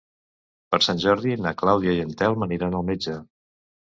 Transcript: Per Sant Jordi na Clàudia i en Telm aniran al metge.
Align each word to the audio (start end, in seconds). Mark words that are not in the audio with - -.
Per 0.69 0.77
Sant 0.85 1.01
Jordi 1.03 1.35
na 1.47 1.53
Clàudia 1.59 1.93
i 1.97 1.99
en 2.05 2.15
Telm 2.21 2.47
aniran 2.47 2.79
al 2.81 2.87
metge. 2.89 3.15